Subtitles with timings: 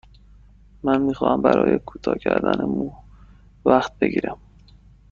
[0.83, 2.91] من می خواهم برای کوتاه کردن مو
[3.65, 4.37] وقت بگیرم.